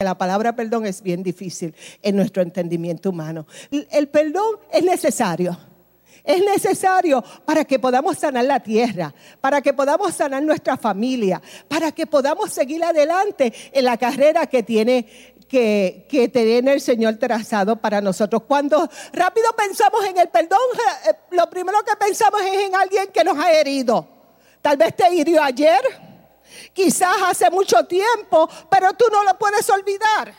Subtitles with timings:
[0.00, 3.46] La palabra perdón es bien difícil en nuestro entendimiento humano.
[3.70, 5.58] El perdón es necesario.
[6.24, 11.92] Es necesario para que podamos sanar la tierra, para que podamos sanar nuestra familia, para
[11.92, 15.06] que podamos seguir adelante en la carrera que tiene
[15.46, 18.44] que, que tiene el Señor trazado para nosotros.
[18.48, 20.60] Cuando rápido pensamos en el perdón,
[21.10, 24.08] eh, lo primero que pensamos es en alguien que nos ha herido.
[24.62, 25.82] Tal vez te hirió ayer,
[26.72, 30.34] quizás hace mucho tiempo, pero tú no lo puedes olvidar.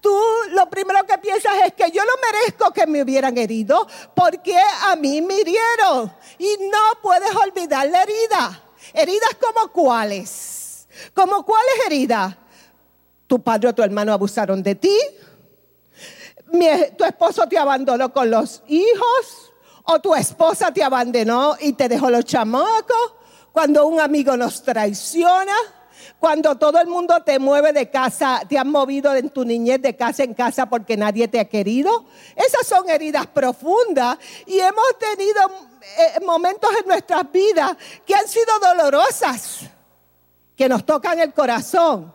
[0.00, 0.16] Tú
[0.50, 4.94] lo primero que piensas es que yo no merezco que me hubieran herido porque a
[4.96, 6.12] mí me hirieron.
[6.38, 8.62] Y no puedes olvidar la herida.
[8.92, 10.86] Heridas como cuáles.
[11.14, 12.36] Como cuáles heridas.
[13.26, 14.98] Tu padre o tu hermano abusaron de ti.
[16.96, 19.52] tu esposo te abandonó con los hijos.
[19.84, 23.14] O tu esposa te abandonó y te dejó los chamacos
[23.54, 25.54] cuando un amigo nos traiciona,
[26.18, 29.94] cuando todo el mundo te mueve de casa, te han movido en tu niñez de
[29.94, 32.04] casa en casa porque nadie te ha querido.
[32.34, 35.40] Esas son heridas profundas y hemos tenido
[35.98, 39.60] eh, momentos en nuestras vidas que han sido dolorosas,
[40.56, 42.12] que nos tocan el corazón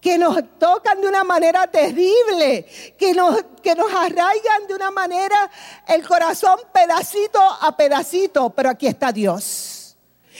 [0.00, 2.66] que nos tocan de una manera terrible,
[2.98, 5.50] que nos, que nos arraigan de una manera
[5.86, 9.79] el corazón pedacito a pedacito, pero aquí está Dios.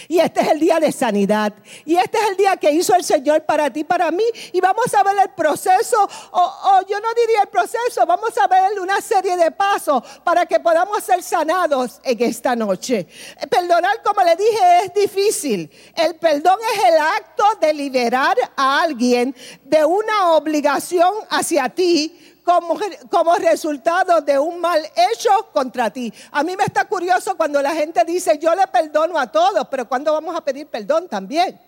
[0.08, 1.52] Y este es el día de sanidad.
[1.84, 4.24] Y este es el día que hizo el Señor para ti, para mí.
[4.52, 8.80] Y vamos a ver el proceso, o, yo no diría el proceso, vamos a ver
[8.80, 13.06] una serie de pasos para que podamos ser sanados en esta noche.
[13.50, 15.70] Perdonar, como le dije, es difícil.
[15.94, 23.36] El perdón es el acto de liberar a alguien de una obligación hacia ti como,
[23.36, 26.12] resultado de un mal hecho contra ti.
[26.32, 29.88] A mí me está curioso cuando la gente dice, yo le perdono a todos, pero
[29.88, 31.58] ¿cuándo vamos a pedir perdón también?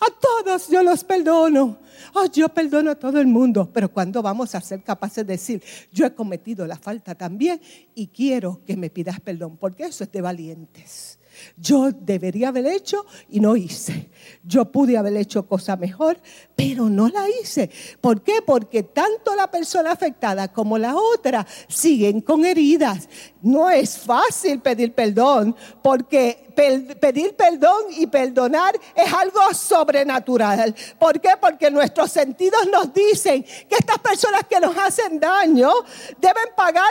[0.00, 1.78] A todos yo los perdono.
[2.14, 3.68] Oh, yo perdono a todo el mundo.
[3.72, 5.62] Pero cuando vamos a ser capaces de decir,
[5.92, 7.60] yo he cometido la falta también
[7.94, 11.18] y quiero que me pidas perdón, porque eso es de valientes.
[11.56, 14.10] Yo debería haber hecho y no hice.
[14.42, 16.18] Yo pude haber hecho cosa mejor,
[16.56, 17.70] pero no la hice.
[18.00, 18.42] ¿Por qué?
[18.44, 23.08] Porque tanto la persona afectada como la otra siguen con heridas.
[23.42, 30.74] No es fácil pedir perdón, porque pedir perdón y perdonar es algo sobrenatural.
[30.98, 31.30] ¿Por qué?
[31.40, 35.70] Porque nuestros sentidos nos dicen que estas personas que nos hacen daño
[36.18, 36.90] deben pagar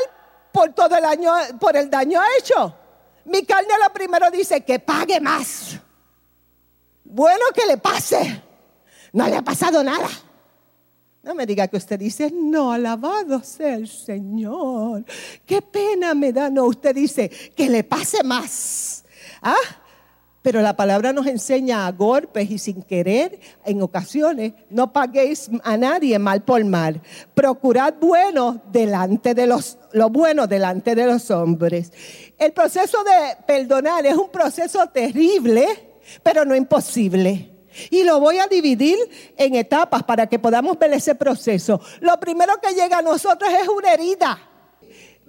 [0.52, 2.83] por todo el año, por el daño hecho.
[3.26, 5.80] Mi carne lo primero dice que pague más.
[7.04, 8.42] Bueno que le pase.
[9.12, 10.10] No le ha pasado nada.
[11.22, 15.06] No me diga que usted dice, no, alabado sea el Señor.
[15.46, 16.50] Qué pena me da.
[16.50, 19.06] No, usted dice que le pase más.
[19.42, 19.56] ¿Ah?
[20.44, 25.78] Pero la palabra nos enseña a golpes y sin querer, en ocasiones, no paguéis a
[25.78, 27.02] nadie mal por mal.
[27.34, 31.94] Procurad bueno delante de los, lo bueno delante de los hombres.
[32.38, 35.66] El proceso de perdonar es un proceso terrible,
[36.22, 37.50] pero no imposible.
[37.90, 38.98] Y lo voy a dividir
[39.38, 41.80] en etapas para que podamos ver ese proceso.
[42.02, 44.53] Lo primero que llega a nosotros es una herida.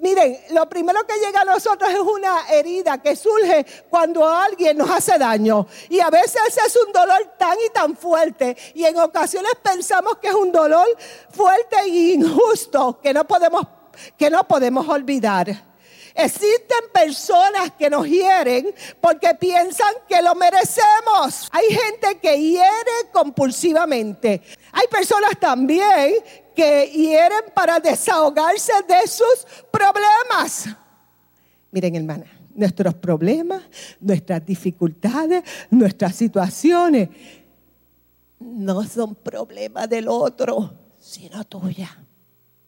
[0.05, 4.91] Miren, lo primero que llega a nosotros es una herida que surge cuando alguien nos
[4.91, 5.67] hace daño.
[5.89, 8.55] Y a veces es un dolor tan y tan fuerte.
[8.75, 10.87] Y en ocasiones pensamos que es un dolor
[11.31, 13.67] fuerte e injusto que no podemos,
[14.19, 15.74] que no podemos olvidar.
[16.15, 21.49] Existen personas que nos hieren porque piensan que lo merecemos.
[21.51, 24.41] Hay gente que hiere compulsivamente.
[24.71, 26.15] Hay personas también
[26.55, 30.69] que hieren para desahogarse de sus problemas.
[31.73, 33.63] Miren, hermana, nuestros problemas,
[33.99, 37.09] nuestras dificultades, nuestras situaciones
[38.39, 42.04] no son problemas del otro, sino tuya.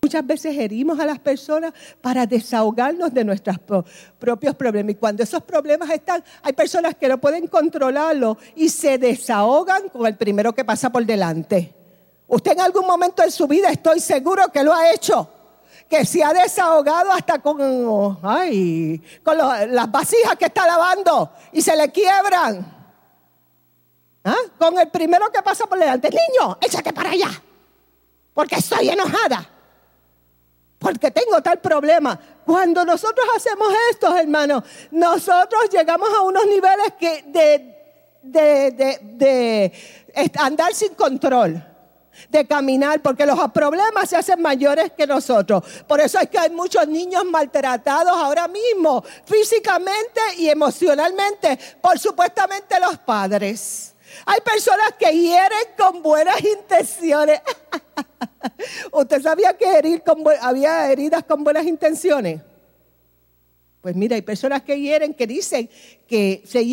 [0.07, 3.57] Muchas veces herimos a las personas para desahogarnos de nuestros
[4.21, 4.93] propios problemas.
[4.93, 10.07] Y cuando esos problemas están, hay personas que no pueden controlarlo y se desahogan con
[10.07, 11.75] el primero que pasa por delante.
[12.29, 15.29] Usted en algún momento de su vida estoy seguro que lo ha hecho.
[15.91, 21.75] Que se ha desahogado hasta con, ay, con las vasijas que está lavando y se
[21.75, 22.65] le quiebran.
[24.23, 24.37] ¿Ah?
[24.57, 26.11] Con el primero que pasa por delante.
[26.11, 27.43] Niño, échate para allá.
[28.33, 29.56] porque estoy enojada,
[30.87, 32.17] porque tengo tal problema.
[32.45, 34.63] Cuando nosotros hacemos esto, hermanos,
[34.93, 37.77] nosotros llegamos a unos niveles que de,
[38.23, 39.73] de, de,
[40.15, 41.61] de andar sin control
[42.31, 45.65] de caminar, porque los problemas se hacen mayores que nosotros.
[45.89, 52.79] Por eso es que hay muchos niños maltratados ahora mismo, físicamente y emocionalmente, por supuestamente
[52.79, 53.96] los padres.
[54.25, 57.41] Hay personas que hieren con buenas intenciones.
[58.93, 62.41] ¿Usted sabía que herir con, había heridas con buenas intenciones?
[63.81, 65.71] Pues mira, hay personas que hieren, que dicen
[66.09, 66.65] que se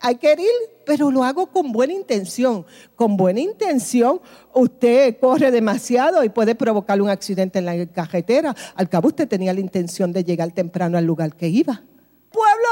[0.00, 0.46] hay que herir,
[0.86, 2.64] pero lo hago con buena intención.
[2.94, 4.20] Con buena intención,
[4.54, 8.54] usted corre demasiado y puede provocar un accidente en la carretera.
[8.76, 11.82] Al cabo, usted tenía la intención de llegar temprano al lugar que iba.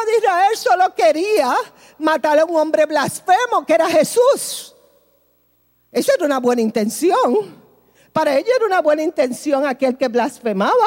[0.07, 1.53] De Israel solo quería
[1.99, 4.75] matar a un hombre blasfemo, que era Jesús.
[5.91, 7.67] Eso era una buena intención.
[8.13, 10.87] Para ellos era una buena intención aquel que blasfemaba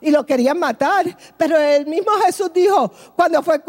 [0.00, 1.04] y lo querían matar.
[1.36, 3.62] Pero el mismo Jesús dijo cuando fue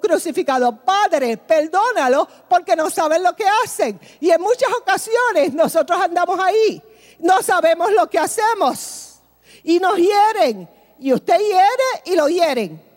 [0.00, 4.00] crucificado, Padre, perdónalo porque no saben lo que hacen.
[4.18, 6.82] Y en muchas ocasiones nosotros andamos ahí,
[7.18, 9.20] no sabemos lo que hacemos
[9.62, 10.68] y nos hieren.
[11.00, 12.87] Y usted hiere y lo hieren.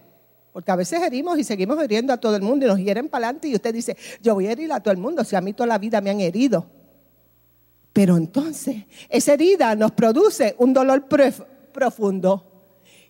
[0.54, 3.28] Porque a veces herimos y seguimos hiriendo a todo el mundo y nos hieren para
[3.28, 5.54] adelante y usted dice, yo voy a herir a todo el mundo, si a mí
[5.54, 6.66] toda la vida me han herido.
[7.94, 11.06] Pero entonces, esa herida nos produce un dolor
[11.74, 12.52] profundo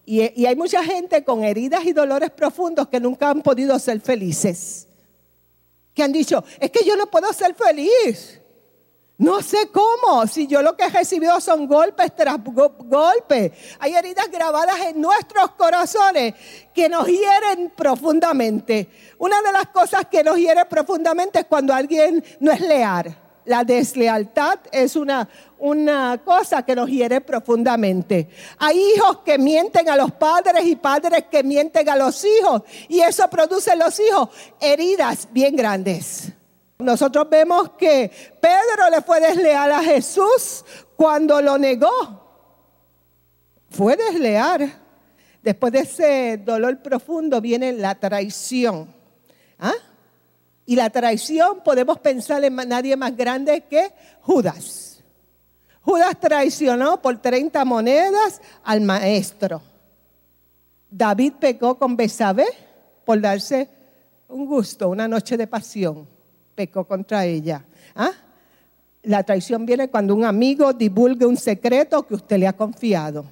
[0.06, 4.88] y, hay mucha gente con heridas y dolores profundos que nunca han podido ser felices.
[5.94, 8.41] Que han dicho, es que yo no puedo ser feliz.
[9.22, 13.52] No sé cómo, si yo lo que he recibido son golpes tras golpes.
[13.78, 16.34] Hay heridas grabadas en nuestros corazones
[16.74, 18.90] que nos hieren profundamente.
[19.20, 23.16] Una de las cosas que nos hiere profundamente es cuando alguien no es leal.
[23.46, 25.30] La deslealtad es una,
[25.60, 28.28] una cosa que nos hiere profundamente.
[28.58, 32.64] Hay hijos que mienten a los padres y padres que mienten a los hijos.
[32.90, 34.30] Y eso produce en los hijos
[34.60, 36.34] heridas bien grandes.
[36.82, 42.22] Nosotros vemos que Pedro le fue desleal a Jesús cuando lo negó.
[43.70, 44.74] Fue desleal.
[45.42, 48.94] Después de ese dolor profundo viene la traición.
[49.60, 49.74] ¿Ah?
[50.66, 53.92] Y la traición podemos pensar en nadie más grande que
[54.22, 55.04] Judas.
[55.82, 59.62] Judas traicionó por 30 monedas al maestro.
[60.90, 62.46] David pecó con Besabé
[63.06, 63.68] por darse
[64.28, 66.08] un gusto, una noche de pasión.
[66.70, 67.66] Contra ella.
[67.96, 68.12] ¿Ah?
[69.04, 73.26] La traición viene cuando un amigo divulga un secreto que usted le ha confiado.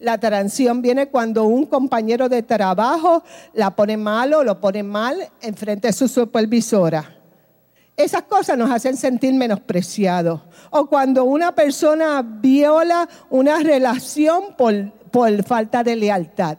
[0.00, 3.22] La traición viene cuando un compañero de trabajo
[3.52, 7.16] la pone mal o lo pone mal en frente de su supervisora.
[7.96, 10.40] Esas cosas nos hacen sentir menospreciados.
[10.70, 16.58] O cuando una persona viola una relación por, por falta de lealtad.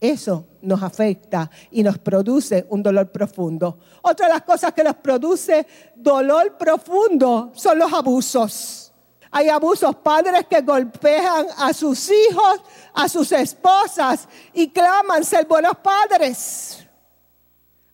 [0.00, 3.78] Eso nos afecta y nos produce un dolor profundo.
[4.02, 8.92] Otra de las cosas que nos produce dolor profundo son los abusos.
[9.30, 12.60] Hay abusos, padres que golpean a sus hijos,
[12.94, 16.86] a sus esposas y claman ser buenos padres.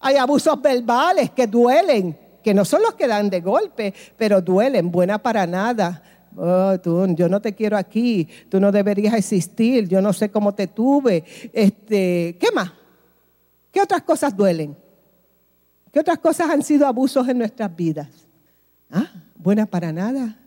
[0.01, 4.91] Hay abusos verbales que duelen, que no son los que dan de golpe, pero duelen,
[4.91, 6.03] buena para nada.
[6.37, 6.77] Oh,
[7.15, 11.25] yo no te quiero aquí, tú no deberías existir, yo no sé cómo te tuve.
[11.53, 12.73] Este, ¿Qué más?
[13.71, 14.77] ¿Qué otras cosas duelen?
[15.93, 18.09] ¿Qué otras cosas han sido abusos en nuestras vidas?
[18.91, 20.39] Ah, buena para nada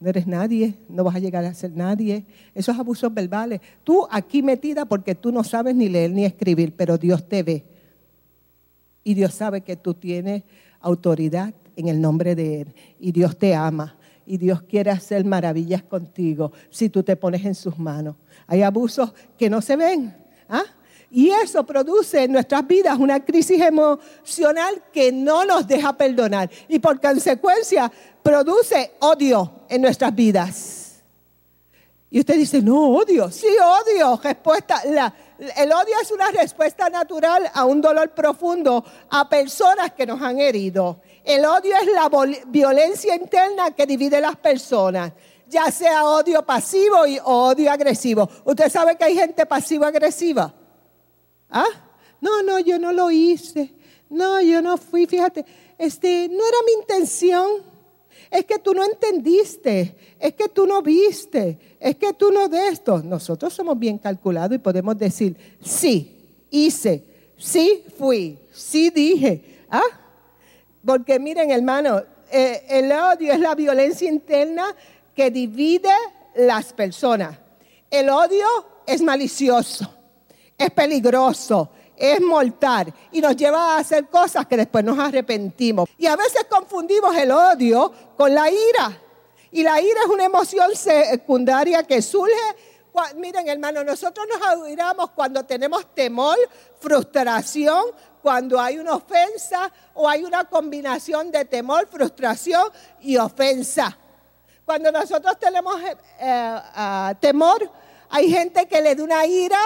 [0.00, 2.24] no eres nadie, no vas a llegar a ser nadie.
[2.54, 3.60] Esos abusos verbales.
[3.84, 7.64] Tú aquí metida porque tú no sabes ni leer ni escribir, pero Dios te ve.
[9.04, 10.42] Y Dios sabe que tú tienes
[10.80, 12.74] autoridad en el nombre de Él.
[12.98, 13.94] Y Dios te ama.
[14.30, 18.14] Y Dios quiere hacer maravillas contigo si tú te pones en sus manos.
[18.46, 20.16] Hay abusos que no se ven.
[20.48, 20.62] ¿ah?
[21.10, 26.48] Y eso produce en nuestras vidas una crisis emocional que no nos deja perdonar.
[26.68, 27.90] Y por consecuencia
[28.22, 31.02] produce odio en nuestras vidas.
[32.08, 33.32] Y usted dice, no, odio.
[33.32, 34.20] Sí, odio.
[34.22, 34.80] Respuesta.
[34.84, 40.38] el odio es una respuesta natural a un dolor profundo a personas que nos han
[40.38, 41.00] herido.
[41.24, 42.10] El odio es la
[42.46, 45.12] violencia interna que divide las personas,
[45.48, 48.28] ya sea odio pasivo o odio agresivo.
[48.44, 50.54] Usted sabe que hay gente pasivo-agresiva.
[51.50, 51.66] ¿Ah?
[52.20, 53.74] No, no, yo no lo hice.
[54.08, 55.44] No, yo no fui, fíjate,
[55.78, 57.48] este, no era mi intención.
[58.30, 62.68] Es que tú no entendiste, es que tú no viste, es que tú no de
[62.68, 63.02] esto.
[63.02, 67.04] Nosotros somos bien calculados y podemos decir, sí, hice,
[67.36, 69.64] sí fui, sí dije.
[69.68, 69.99] ¿Ah?
[70.84, 74.74] Porque miren, hermano, eh, el odio es la violencia interna
[75.14, 75.92] que divide
[76.34, 77.36] las personas.
[77.90, 78.46] El odio
[78.86, 79.92] es malicioso,
[80.56, 85.88] es peligroso, es mortal y nos lleva a hacer cosas que después nos arrepentimos.
[85.98, 88.98] Y a veces confundimos el odio con la ira.
[89.52, 92.32] Y la ira es una emoción secundaria que surge.
[93.16, 96.36] Miren, hermano, nosotros nos airamos cuando tenemos temor,
[96.78, 97.84] frustración,
[98.22, 103.96] cuando hay una ofensa o hay una combinación de temor, frustración y ofensa.
[104.64, 107.70] Cuando nosotros tenemos eh, eh, temor,
[108.08, 109.58] hay gente que le da una ira,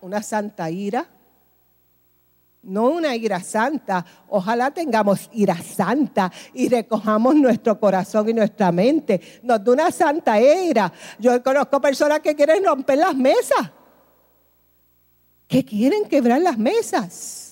[0.00, 1.06] una santa ira,
[2.62, 4.04] no una ira santa.
[4.28, 9.40] Ojalá tengamos ira santa y recojamos nuestro corazón y nuestra mente.
[9.42, 10.92] Nos da una santa ira.
[11.18, 13.70] Yo conozco personas que quieren romper las mesas,
[15.46, 17.47] que quieren quebrar las mesas.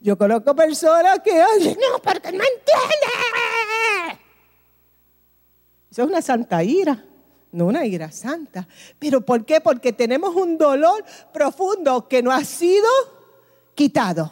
[0.00, 4.20] Yo conozco personas que, oye, no, porque no entiende.
[5.90, 7.04] Eso es una santa ira,
[7.52, 8.68] no una ira santa.
[8.98, 9.60] ¿Pero por qué?
[9.60, 12.86] Porque tenemos un dolor profundo que no ha sido
[13.74, 14.30] quitado.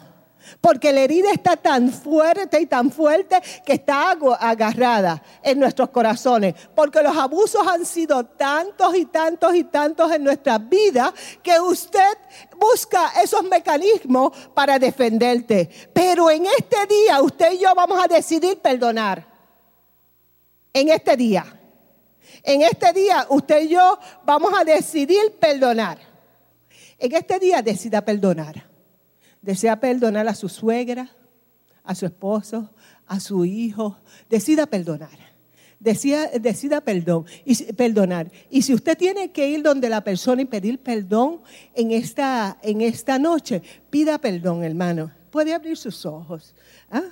[0.61, 6.55] Porque la herida está tan fuerte y tan fuerte que está agarrada en nuestros corazones.
[6.75, 11.13] Porque los abusos han sido tantos y tantos y tantos en nuestra vida
[11.43, 12.17] que usted
[12.57, 15.69] busca esos mecanismos para defenderte.
[15.93, 19.25] Pero en este día usted y yo vamos a decidir perdonar.
[20.73, 21.45] En este día.
[22.43, 25.97] En este día usted y yo vamos a decidir perdonar.
[26.99, 28.66] En este día decida perdonar
[29.41, 31.09] desea perdonar a su suegra,
[31.83, 32.69] a su esposo,
[33.05, 33.97] a su hijo,
[34.29, 35.27] decida perdonar.
[35.79, 38.31] Decida, decida perdón y perdonar.
[38.49, 41.41] Y si usted tiene que ir donde la persona y pedir perdón
[41.75, 45.11] en esta, en esta noche, pida perdón, hermano.
[45.29, 46.55] Puede abrir sus ojos.
[46.89, 47.03] ¿ah?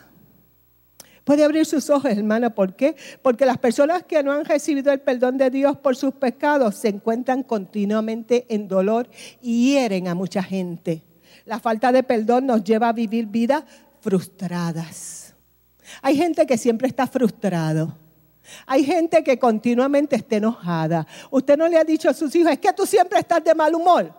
[1.26, 2.54] Puede abrir sus ojos, hermano.
[2.54, 2.96] ¿Por qué?
[3.22, 6.90] Porque las personas que no han recibido el perdón de Dios por sus pecados se
[6.90, 9.10] encuentran continuamente en dolor
[9.42, 11.04] y hieren a mucha gente.
[11.46, 13.64] La falta de perdón nos lleva a vivir vidas
[14.02, 15.34] frustradas.
[16.02, 17.96] Hay gente que siempre está frustrado.
[18.66, 21.06] Hay gente que continuamente está enojada.
[21.32, 23.74] Usted no le ha dicho a sus hijos, es que tú siempre estás de mal
[23.74, 24.14] humor.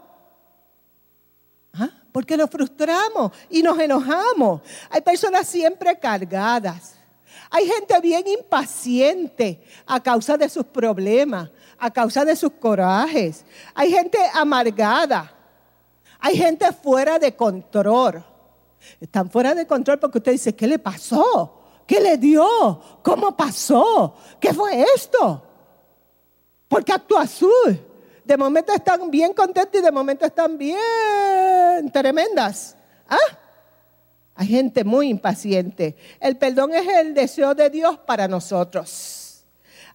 [1.72, 1.90] ¿Ah?
[2.12, 4.62] Porque nos frustramos y nos enojamos.
[4.90, 6.94] Hay personas siempre cargadas.
[7.50, 13.44] Hay gente bien impaciente a causa de sus problemas, a causa de sus corajes.
[13.74, 15.35] Hay gente amargada.
[16.20, 18.24] Hay gente fuera de control.
[19.00, 21.82] Están fuera de control porque usted dice, ¿qué le pasó?
[21.86, 22.80] ¿Qué le dio?
[23.02, 24.14] ¿Cómo pasó?
[24.40, 25.42] ¿Qué fue esto?
[26.68, 27.46] ¿Por qué actúa así?
[28.24, 32.76] De momento están bien contentos y de momento están bien tremendas.
[33.08, 33.38] ¿Ah?
[34.34, 35.96] Hay gente muy impaciente.
[36.20, 39.25] El perdón es el deseo de Dios para nosotros.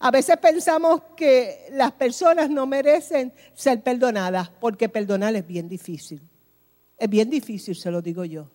[0.03, 6.19] A veces pensamos que las personas no merecen ser perdonadas porque perdonar es bien difícil.
[6.97, 8.47] Es bien difícil, se lo digo yo.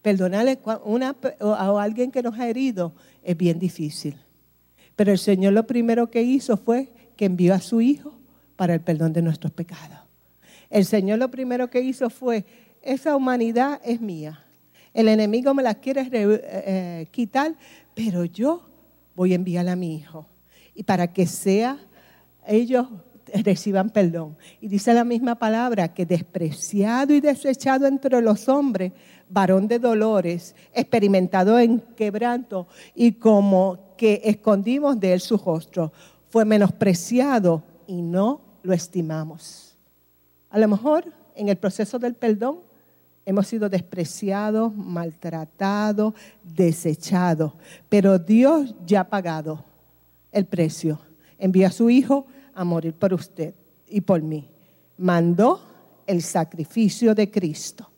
[0.00, 4.16] Perdonar a alguien que nos ha herido es bien difícil.
[4.96, 8.14] Pero el Señor lo primero que hizo fue que envió a su Hijo
[8.56, 9.98] para el perdón de nuestros pecados.
[10.70, 12.46] El Señor lo primero que hizo fue,
[12.80, 14.42] esa humanidad es mía.
[14.94, 17.56] El enemigo me la quiere eh, eh, quitar,
[17.94, 18.62] pero yo
[19.14, 20.31] voy a enviar a mi Hijo
[20.74, 21.78] y para que sea
[22.46, 22.88] ellos
[23.44, 24.36] reciban perdón.
[24.60, 28.92] Y dice la misma palabra que despreciado y desechado entre los hombres,
[29.28, 35.92] varón de dolores, experimentado en quebranto y como que escondimos de él su rostro,
[36.28, 39.76] fue menospreciado y no lo estimamos.
[40.50, 42.60] A lo mejor en el proceso del perdón
[43.24, 47.52] hemos sido despreciados, maltratados, desechados,
[47.88, 49.71] pero Dios ya ha pagado
[50.32, 51.00] el precio.
[51.38, 53.54] Envió a su Hijo a morir por usted
[53.88, 54.48] y por mí.
[54.98, 55.62] Mandó
[56.06, 57.88] el sacrificio de Cristo.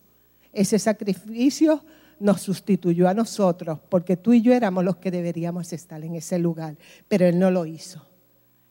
[0.53, 1.85] Ese sacrificio
[2.21, 6.39] nos sustituyó a nosotros, porque tú y yo éramos los que deberíamos estar en ese
[6.39, 6.77] lugar,
[7.09, 8.07] pero Él no lo hizo.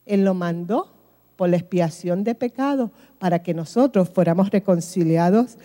[0.06, 0.92] Él lo mandó
[1.36, 5.56] por la expiación de pecado para que nosotros fuéramos reconciliados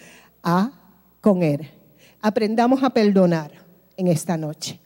[0.44, 0.72] a,
[1.22, 1.70] con Él.
[2.22, 3.52] Aprendamos a perdonar
[3.96, 4.80] en esta noche.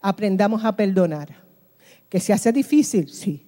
[0.00, 1.47] Aprendamos a perdonar.
[2.08, 3.46] Que se hace difícil, sí.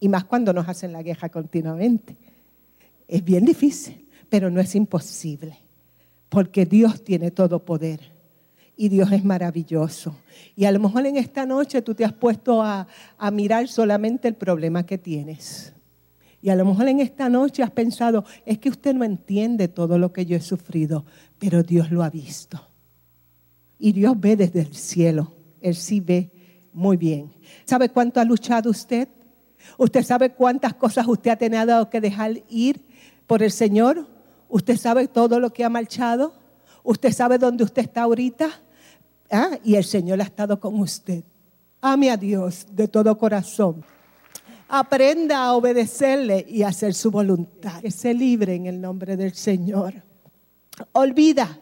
[0.00, 2.16] Y más cuando nos hacen la queja continuamente.
[3.06, 5.58] Es bien difícil, pero no es imposible.
[6.28, 8.00] Porque Dios tiene todo poder.
[8.76, 10.16] Y Dios es maravilloso.
[10.56, 12.86] Y a lo mejor en esta noche tú te has puesto a,
[13.18, 15.74] a mirar solamente el problema que tienes.
[16.42, 19.98] Y a lo mejor en esta noche has pensado, es que usted no entiende todo
[19.98, 21.04] lo que yo he sufrido,
[21.38, 22.66] pero Dios lo ha visto.
[23.78, 26.30] Y Dios ve desde el cielo, Él sí ve
[26.72, 27.32] muy bien.
[27.64, 29.08] ¿Sabe cuánto ha luchado usted?
[29.76, 32.80] ¿Usted sabe cuántas cosas usted ha tenido que dejar ir
[33.26, 34.06] por el Señor?
[34.48, 36.34] ¿Usted sabe todo lo que ha marchado?
[36.82, 38.50] ¿Usted sabe dónde usted está ahorita?
[39.30, 39.58] ¿Ah?
[39.62, 41.22] Y el Señor ha estado con usted.
[41.80, 43.84] Ame a Dios de todo corazón.
[44.68, 47.80] Aprenda a obedecerle y a hacer su voluntad.
[47.80, 49.94] Que se libre en el nombre del Señor.
[50.92, 51.58] Olvida,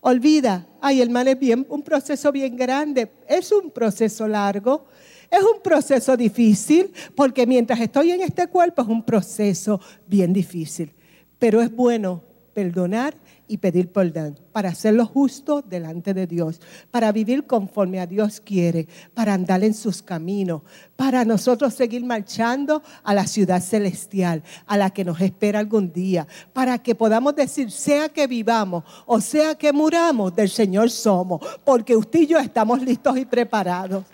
[0.00, 0.66] olvida.
[0.80, 3.10] Ay, hermano, es bien, un proceso bien grande.
[3.28, 4.86] Es un proceso largo.
[5.30, 10.92] Es un proceso difícil porque mientras estoy en este cuerpo es un proceso bien difícil.
[11.38, 13.14] Pero es bueno perdonar
[13.50, 16.60] y pedir perdón, para hacerlo justo delante de Dios,
[16.92, 20.62] para vivir conforme a Dios quiere, para andar en sus caminos,
[20.94, 26.28] para nosotros seguir marchando a la ciudad celestial, a la que nos espera algún día,
[26.52, 31.96] para que podamos decir, sea que vivamos o sea que muramos, del Señor somos, porque
[31.96, 34.04] usted y yo estamos listos y preparados.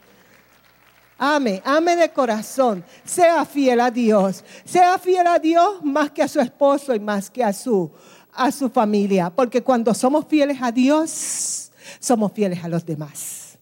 [1.19, 6.29] Ame, ame de corazón, sea fiel a Dios, sea fiel a Dios más que a
[6.29, 7.91] su esposo y más que a su
[8.37, 13.59] a su familia, porque cuando somos fieles a Dios, somos fieles a los demás.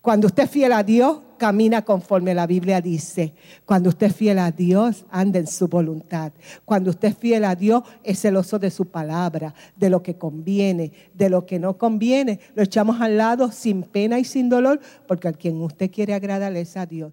[0.00, 3.34] Cuando usted es fiel a Dios, camina conforme la Biblia dice.
[3.66, 6.32] Cuando usted es fiel a Dios, anda en su voluntad.
[6.64, 10.92] Cuando usted es fiel a Dios, es celoso de su palabra, de lo que conviene,
[11.14, 12.40] de lo que no conviene.
[12.54, 16.60] Lo echamos al lado sin pena y sin dolor, porque a quien usted quiere agradarle
[16.60, 17.12] es a Dios.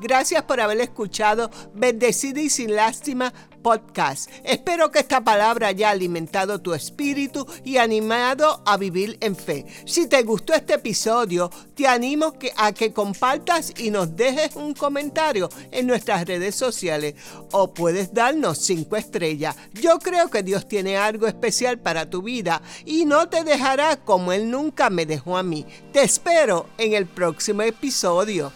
[0.00, 3.32] Gracias por haber escuchado Bendecida y sin lástima
[3.64, 4.30] podcast.
[4.44, 9.64] Espero que esta palabra haya alimentado tu espíritu y animado a vivir en fe.
[9.86, 15.48] Si te gustó este episodio, te animo a que compartas y nos dejes un comentario
[15.72, 17.14] en nuestras redes sociales
[17.52, 19.56] o puedes darnos cinco estrellas.
[19.72, 24.32] Yo creo que Dios tiene algo especial para tu vida y no te dejará como
[24.32, 25.64] Él nunca me dejó a mí.
[25.92, 28.52] Te espero en el próximo episodio.